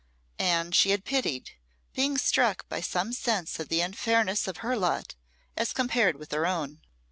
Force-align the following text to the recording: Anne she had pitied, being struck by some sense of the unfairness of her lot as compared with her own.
Anne 0.39 0.71
she 0.71 0.89
had 0.89 1.05
pitied, 1.05 1.51
being 1.93 2.17
struck 2.17 2.67
by 2.67 2.81
some 2.81 3.13
sense 3.13 3.59
of 3.59 3.69
the 3.69 3.81
unfairness 3.81 4.47
of 4.47 4.57
her 4.65 4.75
lot 4.75 5.13
as 5.55 5.73
compared 5.73 6.15
with 6.17 6.31
her 6.31 6.47
own. 6.47 6.81